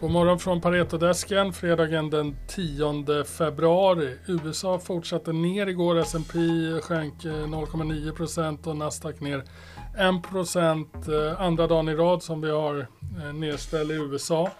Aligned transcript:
God 0.00 0.10
morgon 0.10 0.38
från 0.38 0.60
Paretodesken, 0.60 1.52
fredagen 1.52 2.10
den 2.10 2.36
10 2.46 3.24
februari. 3.24 4.18
USA 4.26 4.78
fortsatte 4.78 5.32
ner 5.32 5.66
igår, 5.66 5.98
S&P 5.98 6.38
sjönk 6.82 7.24
eh, 7.24 7.30
0,9% 7.30 8.66
och 8.66 8.76
Nasdaq 8.76 9.20
ner 9.20 9.44
1% 9.98 11.30
eh, 11.32 11.40
andra 11.40 11.66
dagen 11.66 11.88
i 11.88 11.94
rad 11.94 12.22
som 12.22 12.40
vi 12.40 12.50
har 12.50 12.86
eh, 13.22 13.32
nedställ 13.34 13.90
i 13.90 13.94
USA. 13.94 14.50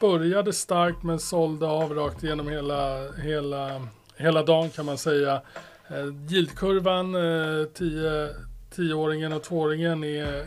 Började 0.00 0.52
starkt 0.52 1.02
men 1.02 1.18
sålde 1.18 1.66
av 1.66 1.94
rakt 1.94 2.24
igenom 2.24 2.48
hela, 2.48 3.12
hela, 3.12 3.82
hela 4.16 4.42
dagen 4.42 4.70
kan 4.70 4.86
man 4.86 4.98
säga. 4.98 5.40
Yieldkurvan, 6.30 7.16
10-åringen 8.76 9.32
och 9.32 9.42
2-åringen 9.42 10.04
är 10.04 10.46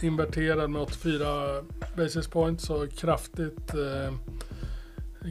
inverterad 0.00 0.70
med 0.70 0.82
84 0.82 1.62
basis 1.96 2.28
points 2.28 2.64
så 2.64 2.86
kraftigt 2.86 3.74
eh, 3.74 4.14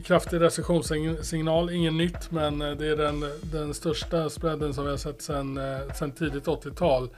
kraftig 0.00 0.40
recessionssignal, 0.40 1.70
Inget 1.70 1.92
nytt 1.92 2.30
men 2.30 2.62
eh, 2.62 2.70
det 2.70 2.86
är 2.86 2.96
den, 2.96 3.24
den 3.42 3.74
största 3.74 4.30
spreaden 4.30 4.74
som 4.74 4.84
vi 4.84 4.90
har 4.90 4.96
sett 4.96 5.22
sedan, 5.22 5.56
eh, 5.56 5.94
sedan 5.94 6.12
tidigt 6.12 6.44
80-tal. 6.44 7.08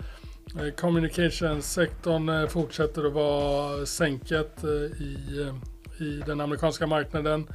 Eh, 0.61 0.75
Communications-sektorn 0.77 2.49
fortsätter 2.49 3.05
att 3.05 3.13
vara 3.13 3.87
sänket 3.87 4.65
i, 5.01 5.51
i 5.99 6.23
den 6.27 6.41
amerikanska 6.41 6.87
marknaden. 6.87 7.47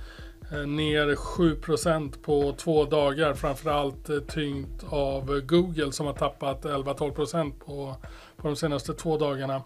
Ner 0.67 1.15
7% 1.15 2.13
på 2.21 2.53
två 2.57 2.85
dagar, 2.85 3.33
framförallt 3.33 4.27
tyngt 4.27 4.83
av 4.89 5.39
Google 5.39 5.91
som 5.91 6.05
har 6.05 6.13
tappat 6.13 6.65
11-12 6.65 7.51
på, 7.51 7.95
på 8.37 8.47
de 8.47 8.55
senaste 8.55 8.93
två 8.93 9.17
dagarna. 9.17 9.61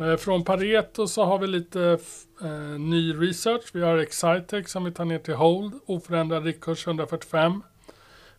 Eh, 0.00 0.16
från 0.16 0.44
Pareto 0.44 1.06
så 1.06 1.24
har 1.24 1.38
vi 1.38 1.46
lite 1.46 1.98
eh, 2.42 2.78
ny 2.78 3.14
research. 3.14 3.70
Vi 3.72 3.82
har 3.82 3.98
Excitec 3.98 4.70
som 4.70 4.84
vi 4.84 4.92
tar 4.92 5.04
ner 5.04 5.18
till 5.18 5.34
hold, 5.34 5.72
oförändrad 5.86 6.44
riktkurs 6.44 6.86
145. 6.86 7.62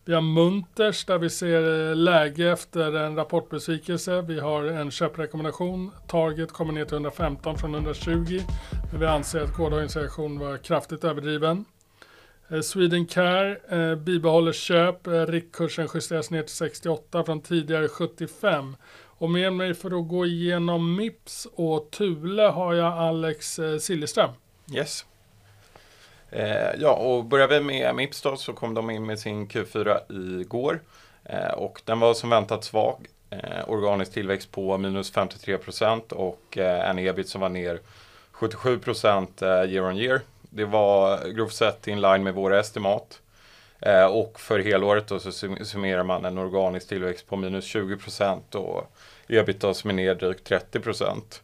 Vi 0.04 0.14
har 0.14 0.20
Munters 0.20 1.04
där 1.04 1.18
vi 1.18 1.30
ser 1.30 1.90
eh, 1.90 1.96
läge 1.96 2.52
efter 2.52 2.96
en 2.96 3.16
rapportbesvikelse. 3.16 4.22
Vi 4.22 4.40
har 4.40 4.64
en 4.64 4.90
köprekommendation. 4.90 5.90
Target 6.08 6.52
kommer 6.52 6.72
ner 6.72 6.84
till 6.84 6.94
115 6.94 7.58
från 7.58 7.74
120. 7.74 8.40
Men 8.90 9.00
vi 9.00 9.06
anser 9.06 9.40
att 9.40 9.56
gårdagens 9.56 9.96
reaktion 9.96 10.38
var 10.38 10.56
kraftigt 10.56 11.04
överdriven. 11.04 11.64
Eh, 12.48 12.60
Swedencare 12.60 13.56
eh, 13.68 13.94
bibehåller 13.94 14.52
köp. 14.52 15.06
Riktkursen 15.06 15.88
justeras 15.94 16.30
ner 16.30 16.42
till 16.42 16.56
68 16.56 17.24
från 17.24 17.40
tidigare 17.40 17.88
75. 17.88 18.76
Och 19.24 19.30
med 19.30 19.52
mig 19.52 19.74
för 19.74 19.98
att 19.98 20.08
gå 20.08 20.26
igenom 20.26 20.96
Mips 20.96 21.46
och 21.54 21.90
Thule 21.90 22.42
har 22.42 22.74
jag 22.74 22.92
Alex 22.92 23.58
eh, 23.58 23.78
Siljeström. 23.78 24.30
Yes. 24.74 25.04
Eh, 26.30 26.74
ja, 26.78 26.92
och 26.92 27.24
börjar 27.24 27.48
vi 27.48 27.60
med 27.60 27.94
Mips 27.94 28.22
då 28.22 28.36
så 28.36 28.52
kom 28.52 28.74
de 28.74 28.90
in 28.90 29.06
med 29.06 29.18
sin 29.18 29.48
Q4 29.48 30.40
igår. 30.40 30.80
Eh, 31.24 31.50
och 31.50 31.82
den 31.84 32.00
var 32.00 32.14
som 32.14 32.30
väntat 32.30 32.64
svag. 32.64 33.06
Eh, 33.30 33.68
organisk 33.68 34.12
tillväxt 34.12 34.50
på 34.50 34.78
minus 34.78 35.12
53 35.12 35.58
procent 35.58 36.12
och 36.12 36.58
eh, 36.58 36.90
en 36.90 36.98
ebit 36.98 37.28
som 37.28 37.40
var 37.40 37.48
ner 37.48 37.80
77 38.32 38.78
procent 38.78 39.42
eh, 39.42 39.48
year 39.48 39.82
on 39.84 39.96
year. 39.96 40.20
Det 40.40 40.64
var 40.64 41.28
grovt 41.28 41.54
sett 41.54 41.88
in 41.88 42.00
line 42.00 42.22
med 42.22 42.34
våra 42.34 42.60
estimat. 42.60 43.20
Eh, 43.84 44.06
och 44.06 44.40
för 44.40 44.58
helåret 44.58 45.06
då 45.06 45.18
så 45.18 45.32
summerar 45.64 46.02
man 46.02 46.24
en 46.24 46.38
organisk 46.38 46.88
tillväxt 46.88 47.26
på 47.28 47.36
minus 47.36 47.64
20 47.64 47.96
procent 47.96 48.54
och 48.54 48.92
ebitda 49.28 49.74
som 49.74 49.90
är 49.90 49.94
ner 49.94 50.14
drygt 50.14 50.44
30 50.46 50.80
procent. 50.80 51.42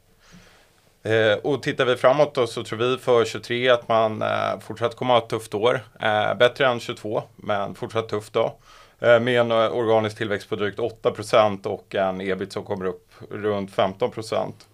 Eh, 1.03 1.33
och 1.33 1.63
tittar 1.63 1.85
vi 1.85 1.97
framåt 1.97 2.35
då 2.35 2.47
så 2.47 2.65
tror 2.65 2.79
vi 2.79 2.99
för 2.99 3.25
23 3.25 3.69
att 3.69 3.89
man 3.89 4.23
eh, 4.23 4.59
fortsatt 4.61 4.97
kommer 4.97 5.15
att 5.15 5.21
ha 5.21 5.25
ett 5.25 5.31
tufft 5.31 5.55
år. 5.55 5.81
Eh, 6.01 6.35
bättre 6.35 6.67
än 6.67 6.81
22 6.81 7.23
men 7.37 7.75
fortsatt 7.75 8.09
tufft 8.09 8.33
då. 8.33 8.55
Eh, 9.01 9.21
med 9.21 9.41
en 9.41 9.51
eh, 9.51 9.77
organisk 9.77 10.17
tillväxt 10.19 10.49
på 10.49 10.57
drygt 10.57 10.79
8 10.79 11.11
procent 11.11 11.67
och 11.67 11.95
en 11.95 12.21
ebit 12.21 12.53
som 12.53 12.65
kommer 12.65 12.85
upp 12.85 13.09
runt 13.31 13.75
15 13.75 14.11
procent. 14.11 14.69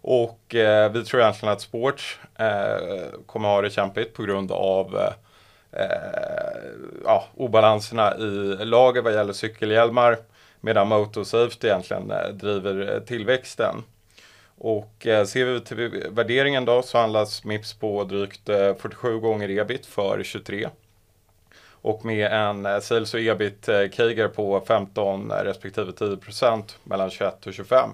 Och 0.00 0.54
eh, 0.54 0.92
vi 0.92 1.04
tror 1.04 1.20
egentligen 1.22 1.52
att 1.52 1.60
Sports 1.60 2.18
eh, 2.38 3.18
kommer 3.26 3.48
ha 3.48 3.62
det 3.62 3.70
kämpigt 3.70 4.14
på 4.14 4.22
grund 4.22 4.52
av 4.52 4.96
eh, 4.96 5.12
Eh, 5.72 6.70
ja, 7.04 7.24
obalanserna 7.36 8.16
i 8.16 8.64
lager 8.64 9.02
vad 9.02 9.14
gäller 9.14 9.32
cykelhjälmar 9.32 10.18
medan 10.60 10.88
Motosafety 10.88 11.66
egentligen 11.66 12.10
eh, 12.10 12.28
driver 12.28 12.94
eh, 12.94 13.00
tillväxten. 13.00 13.82
Och 14.58 15.06
eh, 15.06 15.24
ser 15.24 15.44
vi 15.44 15.60
till 15.60 16.06
värderingen 16.10 16.64
då 16.64 16.82
så 16.82 16.98
handlas 16.98 17.44
Mips 17.44 17.74
på 17.74 18.04
drygt 18.04 18.48
eh, 18.48 18.74
47 18.74 19.18
gånger 19.20 19.50
ebit 19.50 19.86
för 19.86 20.22
23. 20.22 20.68
Och 21.70 22.04
med 22.04 22.32
en 22.32 22.82
sales 22.82 23.14
och 23.14 23.20
ebit 23.20 23.66
kager 23.66 24.28
på 24.28 24.60
15 24.66 25.32
respektive 25.32 25.92
10 25.92 26.16
procent 26.16 26.78
mellan 26.84 27.10
21 27.10 27.46
och 27.46 27.54
25 27.54 27.90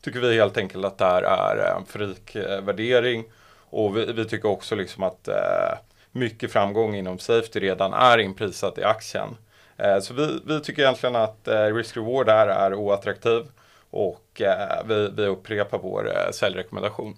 tycker 0.00 0.20
vi 0.20 0.34
helt 0.34 0.56
enkelt 0.56 0.84
att 0.84 0.98
det 0.98 1.04
här 1.04 1.22
är 1.22 1.76
en 1.76 1.84
frik 1.86 2.36
värdering. 2.62 3.24
Och 3.70 3.96
vi, 3.96 4.12
vi, 4.12 4.24
tycker 4.24 4.48
också 4.48 4.74
liksom 4.74 5.02
att 5.02 5.28
eh, 5.28 5.78
mycket 6.12 6.52
framgång 6.52 6.94
inom 6.94 7.18
Safety 7.18 7.60
redan 7.60 7.92
är 7.92 8.18
inprisat 8.18 8.78
i 8.78 8.84
aktien. 8.84 9.36
Eh, 9.76 10.00
så 10.00 10.14
vi, 10.14 10.40
vi 10.44 10.60
tycker 10.60 10.82
egentligen 10.82 11.16
att 11.16 11.48
eh, 11.48 11.74
risk-reward 11.74 12.28
här 12.28 12.48
är 12.48 12.74
oattraktiv 12.74 13.46
och 13.90 14.40
eh, 14.40 14.86
vi, 14.86 15.08
vi 15.16 15.26
upprepar 15.26 15.78
vår 15.78 16.12
säljrekommendation. 16.32 17.16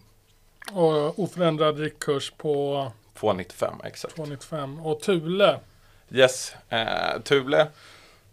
Och 0.73 1.19
oförändrad 1.19 1.78
riktkurs 1.78 2.31
på? 2.31 2.87
2,95 3.21 3.87
exakt. 3.87 4.17
2,95 4.17 4.83
och 4.83 5.01
Thule? 5.01 5.61
Yes, 6.11 6.55
eh, 6.69 7.21
Thule 7.25 7.67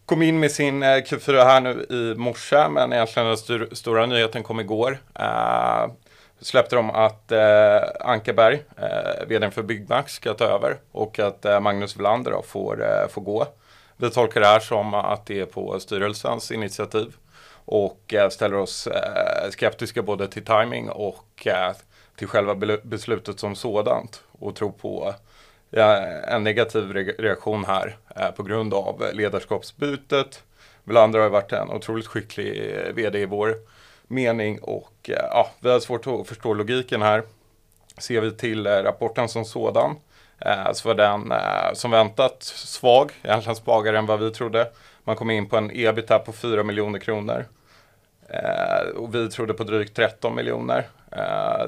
kom 0.07 0.21
in 0.21 0.39
med 0.39 0.51
sin 0.51 0.83
Q4 0.83 1.43
här 1.43 1.61
nu 1.61 1.85
i 1.89 2.15
morse 2.17 2.69
men 2.69 2.93
egentligen 2.93 3.27
den 3.27 3.37
st 3.37 3.75
stora 3.75 4.05
nyheten 4.05 4.43
kom 4.43 4.59
igår. 4.59 4.99
Eh, 5.19 5.85
släppte 6.39 6.75
de 6.75 6.89
att 6.89 7.31
eh, 7.31 7.81
Ankarberg, 7.99 8.63
eh, 8.77 9.27
vd 9.27 9.51
för 9.51 9.63
Byggmax, 9.63 10.13
ska 10.13 10.33
ta 10.33 10.45
över 10.45 10.77
och 10.91 11.19
att 11.19 11.45
eh, 11.45 11.59
Magnus 11.59 11.97
Welander 11.97 12.31
då 12.31 12.41
får, 12.41 12.83
eh, 12.83 13.07
får 13.07 13.21
gå. 13.21 13.47
Vi 13.97 14.09
tolkar 14.09 14.41
det 14.41 14.47
här 14.47 14.59
som 14.59 14.93
att 14.93 15.25
det 15.25 15.39
är 15.39 15.45
på 15.45 15.79
styrelsens 15.79 16.51
initiativ 16.51 17.15
och 17.65 18.13
eh, 18.13 18.29
ställer 18.29 18.57
oss 18.57 18.87
eh, 18.87 19.49
skeptiska 19.49 20.01
både 20.01 20.27
till 20.27 20.45
timing 20.45 20.89
och 20.89 21.47
eh, 21.47 21.71
till 22.15 22.27
själva 22.27 22.55
beslutet 22.83 23.39
som 23.39 23.55
sådant 23.55 24.23
och 24.31 24.55
tror 24.55 24.71
på 24.71 25.13
eh, 25.71 26.33
en 26.33 26.43
negativ 26.43 26.93
reaktion 26.93 27.65
här 27.65 27.97
eh, 28.15 28.31
på 28.31 28.43
grund 28.43 28.73
av 28.73 29.03
ledarskapsbytet. 29.13 30.43
Welander 30.83 31.19
har 31.19 31.29
varit 31.29 31.51
en 31.53 31.69
otroligt 31.69 32.07
skicklig 32.07 32.75
eh, 32.75 32.93
vd 32.93 33.19
i 33.19 33.25
vår 33.25 33.55
mening 34.07 34.59
och 34.59 35.09
eh, 35.09 35.25
ja, 35.31 35.49
vi 35.59 35.69
har 35.69 35.79
svårt 35.79 36.07
att 36.07 36.27
förstå 36.27 36.53
logiken 36.53 37.01
här. 37.01 37.23
Ser 37.97 38.21
vi 38.21 38.31
till 38.31 38.67
eh, 38.67 38.71
rapporten 38.71 39.29
som 39.29 39.45
sådan 39.45 39.95
eh, 40.39 40.71
så 40.73 40.87
var 40.87 40.95
den 40.95 41.33
som 41.75 41.91
väntat 41.91 42.43
svag, 42.43 43.11
egentligen 43.23 43.55
svagare 43.55 43.97
än 43.97 44.05
vad 44.05 44.19
vi 44.19 44.31
trodde. 44.31 44.71
Man 45.03 45.15
kom 45.15 45.29
in 45.29 45.49
på 45.49 45.57
en 45.57 45.71
ebita 45.73 46.19
på 46.19 46.33
4 46.33 46.63
miljoner 46.63 46.99
kronor. 46.99 47.45
Och 48.95 49.15
vi 49.15 49.29
trodde 49.29 49.53
på 49.53 49.63
drygt 49.63 49.95
13 49.95 50.35
miljoner. 50.35 50.87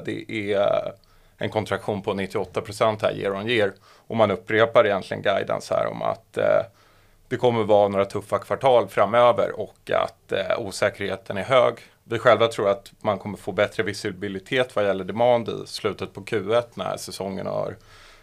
det 0.04 0.24
är 0.28 0.92
en 1.38 1.50
kontraktion 1.50 2.02
på 2.02 2.14
98 2.14 2.60
procent 2.60 3.02
här 3.02 3.12
year 3.12 3.34
on 3.34 3.48
year. 3.48 3.72
Och 4.06 4.16
man 4.16 4.30
upprepar 4.30 4.86
egentligen 4.86 5.22
guidance 5.22 5.74
här 5.74 5.86
om 5.86 6.02
att 6.02 6.38
det 7.28 7.36
kommer 7.36 7.64
vara 7.64 7.88
några 7.88 8.04
tuffa 8.04 8.38
kvartal 8.38 8.88
framöver 8.88 9.60
och 9.60 9.90
att 9.90 10.32
osäkerheten 10.58 11.36
är 11.36 11.44
hög. 11.44 11.74
Vi 12.04 12.18
själva 12.18 12.48
tror 12.48 12.68
att 12.68 12.92
man 13.00 13.18
kommer 13.18 13.38
få 13.38 13.52
bättre 13.52 13.82
visibilitet 13.82 14.76
vad 14.76 14.84
gäller 14.84 15.04
demand 15.04 15.48
i 15.48 15.66
slutet 15.66 16.12
på 16.12 16.20
Q1 16.20 16.64
när 16.74 16.96
säsongen 16.96 17.46
har 17.46 17.76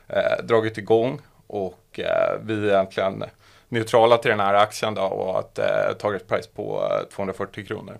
eh, 0.08 0.44
dragit 0.44 0.78
igång 0.78 1.22
och 1.48 2.00
eh, 2.00 2.40
vi 2.42 2.54
är 2.54 2.74
egentligen 2.74 3.24
neutrala 3.70 4.18
till 4.18 4.32
den 4.32 4.40
här 4.40 4.54
aktien 4.54 4.94
då 4.94 5.02
och 5.02 5.40
att 5.40 5.60
eh, 5.60 5.94
target 6.00 6.28
price 6.28 6.50
på 6.56 6.90
eh, 6.92 7.16
240 7.16 7.66
kronor. 7.66 7.98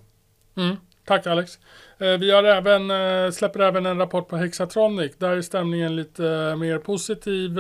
Mm. 0.58 0.76
Tack 1.06 1.28
Alex. 1.28 1.60
Eh, 2.00 2.18
vi 2.18 2.32
har 2.32 2.44
även, 2.44 2.92
eh, 2.92 3.32
släpper 3.32 3.60
även 3.60 3.86
en 3.86 3.98
rapport 3.98 4.28
på 4.28 4.38
Hexatronic. 4.38 5.12
Där 5.18 5.38
är 5.38 5.42
stämningen 5.42 5.96
lite 5.96 6.28
eh, 6.28 6.56
mer 6.56 6.78
positiv. 6.78 7.60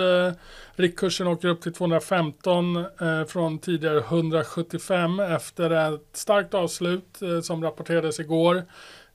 Riktkursen 0.76 1.28
åker 1.28 1.48
upp 1.48 1.62
till 1.62 1.74
215 1.74 2.86
från 3.28 3.60
tidigare 3.60 3.98
175 3.98 5.20
efter 5.20 5.94
ett 5.94 6.02
starkt 6.14 6.54
avslut 6.54 7.20
som 7.44 7.64
rapporterades 7.64 8.20
igår. 8.20 8.64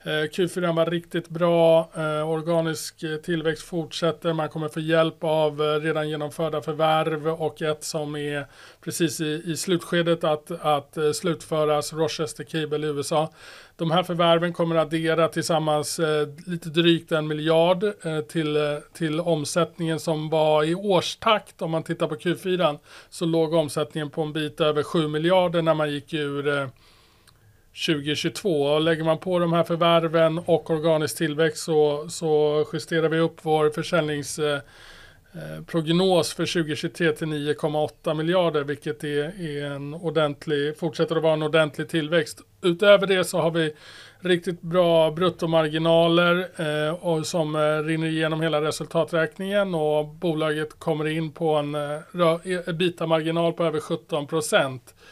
Q4 0.05 0.75
var 0.75 0.85
riktigt 0.85 1.29
bra, 1.29 1.89
organisk 2.25 3.03
tillväxt 3.23 3.63
fortsätter, 3.63 4.33
man 4.33 4.49
kommer 4.49 4.67
få 4.67 4.79
hjälp 4.79 5.23
av 5.23 5.59
redan 5.59 6.09
genomförda 6.09 6.61
förvärv 6.61 7.27
och 7.27 7.61
ett 7.61 7.83
som 7.83 8.15
är 8.15 8.45
precis 8.81 9.21
i, 9.21 9.43
i 9.45 9.57
slutskedet 9.57 10.23
att, 10.23 10.51
att 10.51 10.97
slutföras, 11.13 11.93
Rochester 11.93 12.43
Cable 12.43 12.87
i 12.87 12.89
USA. 12.89 13.29
De 13.75 13.91
här 13.91 14.03
förvärven 14.03 14.53
kommer 14.53 14.75
att 14.75 14.87
addera 14.87 15.12
tillsammans 15.27 15.99
eh, 15.99 16.27
lite 16.45 16.69
drygt 16.69 17.11
en 17.11 17.27
miljard 17.27 17.83
eh, 17.83 18.19
till, 18.19 18.55
eh, 18.55 18.77
till 18.93 19.19
omsättningen 19.19 19.99
som 19.99 20.29
var 20.29 20.63
i 20.63 20.75
årstakt. 20.75 21.61
Om 21.61 21.71
man 21.71 21.83
tittar 21.83 22.07
på 22.07 22.15
Q4 22.15 22.79
så 23.09 23.25
låg 23.25 23.53
omsättningen 23.53 24.09
på 24.09 24.21
en 24.21 24.33
bit 24.33 24.61
över 24.61 24.83
7 24.83 25.07
miljarder 25.07 25.61
när 25.61 25.73
man 25.73 25.91
gick 25.91 26.13
ur 26.13 26.47
eh, 26.47 26.67
2022. 27.87 28.63
Och 28.63 28.81
lägger 28.81 29.03
man 29.03 29.17
på 29.17 29.39
de 29.39 29.53
här 29.53 29.63
förvärven 29.63 30.37
och 30.37 30.69
organisk 30.69 31.17
tillväxt 31.17 31.63
så, 31.63 32.09
så 32.09 32.65
justerar 32.73 33.09
vi 33.09 33.19
upp 33.19 33.37
vår 33.41 33.69
försäljnings 33.69 34.39
Eh, 34.39 34.59
Eh, 35.35 35.63
prognos 35.65 36.33
för 36.33 36.45
2023 36.45 37.11
till 37.11 37.27
9,8 37.27 38.13
miljarder, 38.13 38.63
vilket 38.63 39.03
är, 39.03 39.41
är, 39.41 39.65
en 39.65 39.93
ordentlig, 39.93 40.77
fortsätter 40.77 41.15
att 41.15 41.23
vara 41.23 41.33
en 41.33 41.43
ordentlig 41.43 41.89
tillväxt. 41.89 42.41
Utöver 42.61 43.07
det 43.07 43.23
så 43.23 43.39
har 43.39 43.51
vi 43.51 43.73
riktigt 44.19 44.61
bra 44.61 45.11
bruttomarginaler 45.11 46.47
eh, 46.55 46.93
och 46.93 47.27
som 47.27 47.55
eh, 47.55 47.59
rinner 47.59 48.07
igenom 48.07 48.41
hela 48.41 48.61
resultaträkningen 48.61 49.75
och 49.75 50.07
bolaget 50.07 50.79
kommer 50.79 51.07
in 51.07 51.31
på 51.31 51.55
en 51.55 51.75
eh, 51.75 52.59
ebita-marginal 52.65 53.51
e- 53.51 53.55
på 53.57 53.63
över 53.63 53.79
17 53.79 54.27
procent 54.27 54.95
eh, 54.95 55.03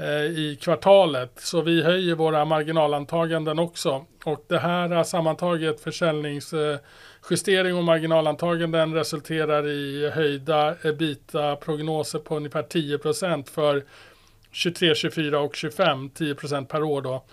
Eh, 0.00 0.24
i 0.24 0.58
kvartalet. 0.60 1.32
Så 1.36 1.62
vi 1.62 1.82
höjer 1.82 2.14
våra 2.14 2.44
marginalantaganden 2.44 3.58
också. 3.58 4.04
Och 4.24 4.44
det 4.48 4.58
här 4.58 5.02
sammantaget 5.02 5.80
försäljningsjustering 5.80 7.76
och 7.76 7.84
marginalantaganden 7.84 8.94
resulterar 8.94 9.68
i 9.68 10.10
höjda 10.10 10.74
ebita-prognoser 10.82 12.18
på 12.18 12.36
ungefär 12.36 12.62
10% 12.62 13.50
för 13.50 13.84
23, 14.52 14.94
24 14.94 15.40
och 15.40 15.56
25, 15.56 16.10
10% 16.10 16.64
per 16.64 16.82
år 16.82 17.02
då. 17.02 17.24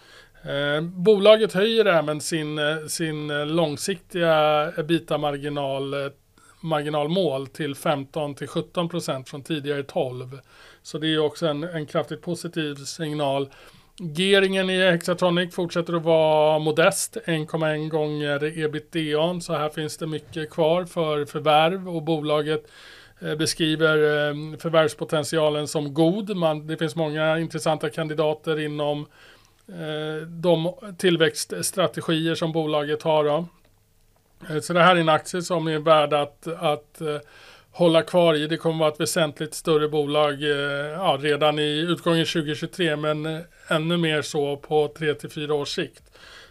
Eh, 0.52 0.81
bolaget 0.81 1.54
höjer 1.54 1.86
även 1.86 2.22
sin, 2.22 2.60
eh, 2.60 2.86
sin 2.88 3.28
långsiktiga 3.56 4.72
ebita-marginal 4.78 5.94
marginalmål 6.68 7.48
till 7.48 7.75
15 7.75 8.36
till 8.36 8.48
17 8.48 8.90
procent 8.90 9.30
från 9.30 9.44
tidigare 9.44 9.84
12. 9.84 10.40
Så 10.84 10.98
det 10.98 11.08
är 11.08 11.19
också 11.19 11.48
en, 11.48 11.64
en 11.64 11.86
kraftigt 11.86 12.22
positiv 12.22 12.75
signal. 12.75 13.50
Geringen 14.00 14.69
i 14.69 14.92
Hexatronic 14.92 15.56
fortsätter 15.56 15.94
att 15.94 16.04
vara 16.04 16.60
modest, 16.60 17.18
1,1 17.25 17.90
gånger 17.90 18.60
ebitda. 18.60 19.42
Så 19.42 19.54
här 19.54 19.69
finns 19.69 19.98
det 19.98 20.08
mycket 20.08 20.50
kvar 20.50 20.86
för 20.86 21.25
förvärv 21.25 21.90
och 21.90 22.04
bolaget 22.04 22.72
eh, 23.22 23.36
beskriver 23.36 23.98
eh, 23.98 24.58
förvärvspotentialen 24.58 25.68
som 25.68 25.94
god. 25.94 26.38
Man, 26.38 26.68
det 26.68 26.78
finns 26.78 26.96
många 26.96 27.40
intressanta 27.40 27.90
kandidater 27.90 28.60
inom 28.60 29.06
eh, 29.68 30.28
de 30.28 30.74
tillväxtstrategier 30.98 32.36
som 32.36 32.52
bolaget 32.52 33.04
har. 33.04 33.24
Då. 33.24 33.46
Eh, 34.50 34.60
så 34.60 34.74
det 34.74 34.84
här 34.84 34.95
är 34.95 35.00
en 35.00 35.10
aktie 35.10 35.42
som 35.42 35.68
är 35.68 35.80
värd 35.80 36.13
att, 36.13 36.48
att 36.48 37.01
eh, 37.01 37.18
hålla 37.72 38.01
kvar 38.01 38.34
i. 38.34 38.48
Det 38.48 38.57
kommer 38.57 38.80
vara 38.80 38.94
ett 38.94 39.00
väsentligt 39.00 39.54
större 39.54 39.88
bolag 39.88 40.44
eh, 40.44 40.50
ja, 40.92 41.18
redan 41.22 41.60
i 41.60 41.86
utgången 41.89 42.25
2023 42.25 42.95
men 42.95 43.44
ännu 43.68 43.98
mer 43.98 44.22
så 44.22 44.57
på 44.57 44.94
3 44.98 45.13
till 45.13 45.30
4 45.30 45.54
års 45.54 45.75
sikt. 45.75 46.04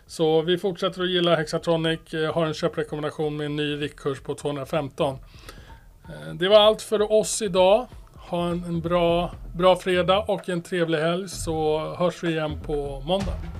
Så 0.07 0.43
vi 0.43 0.59
fortsätter 0.59 1.03
att 1.03 1.11
gilla 1.11 1.37
Hexatronic, 1.37 2.01
har 2.33 2.47
en 2.47 2.55
köprekommendation 2.55 3.37
med 3.37 3.47
en 3.47 3.57
ny 3.57 3.77
riktkurs 3.77 4.21
på 4.21 4.35
215. 4.35 5.19
Det 6.35 6.49
var 6.49 6.61
allt 6.61 6.83
för 6.83 7.13
oss 7.13 7.43
idag. 7.43 7.87
Ha 8.15 8.49
en 8.49 8.81
bra, 8.81 9.35
bra 9.55 9.77
fredag 9.77 10.19
och 10.19 10.49
en 10.49 10.63
trevlig 10.63 10.99
helg 10.99 11.29
så 11.29 11.79
hörs 11.99 12.23
vi 12.23 12.29
igen 12.29 12.61
på 12.67 13.03
måndag. 13.07 13.56